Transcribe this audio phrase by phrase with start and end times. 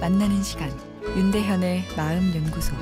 [0.00, 0.70] 만나는 시간
[1.04, 2.74] 윤대현의 마음 연구소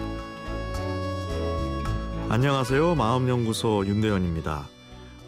[2.28, 2.94] 안녕하세요.
[2.94, 4.64] 마음 연구소 윤대현입니다.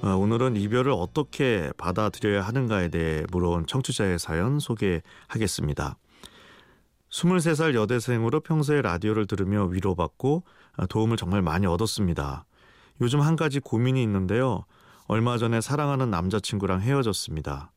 [0.03, 5.97] 어, 오늘은 이별을 어떻게 받아들여야 하는가에 대해 물어온 청취자의 사연 소개하겠습니다.
[7.11, 10.45] 23살 여대생으로 평소에 라디오를 들으며 위로받고
[10.77, 12.45] 어, 도움을 정말 많이 얻었습니다.
[13.01, 14.67] 요즘 한 가지 고민이 있는데요.
[15.09, 17.72] 얼마 전에 사랑하는 남자친구랑 헤어졌습니다.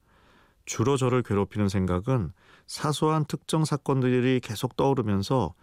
[0.65, 2.31] 주로 저를 괴롭히는 생각은
[2.67, 5.53] 사소한 특정 사건들이 계속 떠오르면서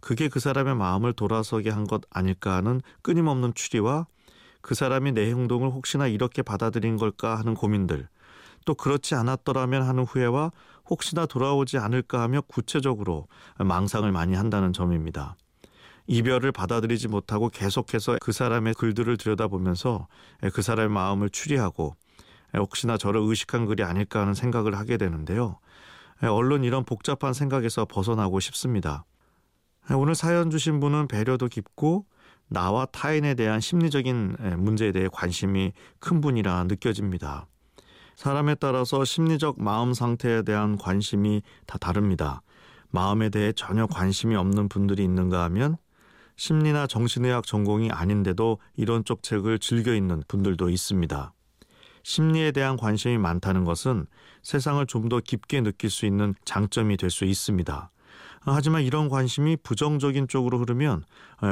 [0.00, 4.06] 그게 그 사람의 마음을 돌아서게 한 것 아닐까 하는 끊임없는 추리와
[4.62, 8.08] 그 사람이 내 행동을 혹시나 이렇게 받아들인 걸까 하는 고민들,
[8.64, 10.50] 또 그렇지 않았더라면 하는 후회와
[10.88, 15.36] 혹시나 돌아오지 않을까 하며 구체적으로 망상을 많이 한다는 점입니다.
[16.08, 20.08] 이별을 받아들이지 못하고 계속해서 그 사람의 글들을 들여다보면서
[20.52, 21.94] 그 사람의 마음을 추리하고
[22.56, 25.58] 혹시나 저를 의식한 글이 아닐까 하는 생각을 하게 되는데요.
[26.22, 29.04] 얼른 이런 복잡한 생각에서 벗어나고 싶습니다.
[29.94, 32.06] 오늘 사연 주신 분은 배려도 깊고
[32.48, 37.46] 나와 타인에 대한 심리적인 문제에 대해 관심이 큰 분이라 느껴집니다.
[38.14, 42.40] 사람에 따라서 심리적 마음 상태에 대한 관심이 다 다릅니다.
[42.88, 45.76] 마음에 대해 전혀 관심이 없는 분들이 있는가 하면
[46.36, 51.32] 심리나 정신의학 전공이 아닌데도 이런 쪽 책을 즐겨 읽는 분들도 있습니다.
[52.10, 54.06] 심리에 대한 관심이 많다는 것은
[54.44, 57.90] 세상을 좀 더 깊게 느낄 수 있는 장점이 될 수 있습니다.
[58.42, 61.02] 하지만 이런 관심이 부정적인 쪽으로 흐르면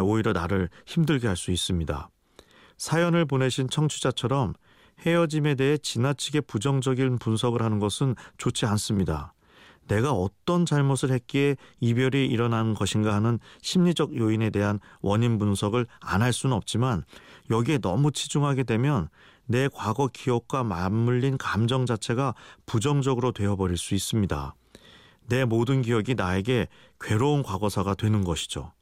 [0.05, 2.09] 오히려 나를 힘들게 할 수 있습니다.
[2.79, 4.55] 사연을 보내신 청취자처럼
[5.05, 9.35] 헤어짐에 대해 지나치게 부정적인 분석을 하는 것은 좋지 않습니다.
[9.89, 16.33] 내가 어떤 잘못을 했기에 이별이 일어난 것인가 하는 심리적 요인에 대한 원인 분석을 안 할
[16.33, 17.03] 수는 없지만
[17.51, 19.09] 여기에 너무 치중하게 되면
[19.47, 22.35] 내 과거 기억과 맞물린 감정 자체가
[22.67, 24.55] 부정적으로 되어버릴 수 있습니다.
[25.29, 26.69] 내 모든 기억이 나에게
[27.01, 28.73] 괴로운 과거사가 되는 것이죠.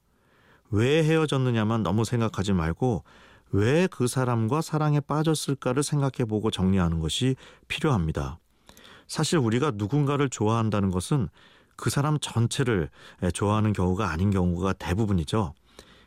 [0.71, 3.05] 왜 헤어졌느냐만 너무 생각하지 말고
[3.53, 7.37] 왜 그 사람과 사랑에 빠졌을까를 생각해 보고 정리하는 것이
[7.69, 8.39] 필요합니다.
[9.07, 11.29] 사실 우리가 누군가를 좋아한다는 것은
[11.77, 12.89] 그 사람 전체를
[13.35, 15.53] 좋아하는 경우가 아닌 경우가 대부분이죠.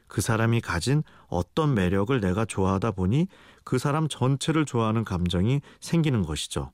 [0.07, 3.27] 그 사람이 가진 어떤 매력을 내가 좋아하다 보니
[3.65, 6.71] 그 사람 전체를 좋아하는 감정이 생기는 것이죠.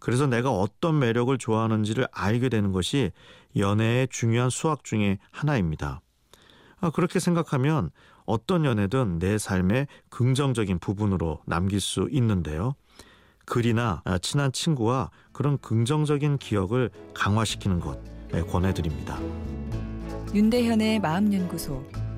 [0.00, 3.12] 그래서 내가 어떤 매력을 좋아하는지를 알게 되는 것이
[3.56, 6.00] 연애의 중요한 수학 중의 하나입니다.
[6.80, 7.90] 아, 그렇게 생각하면
[8.26, 12.74] 어떤 연애든 내 삶의 긍정적인 부분으로 남길 수 있는데요.
[13.46, 17.98] 글이나 친한 친구와 그런 긍정적인 기억을 강화시키는 것
[18.50, 19.18] 권해드립니다.
[20.34, 22.03] 윤대현의 마음연구소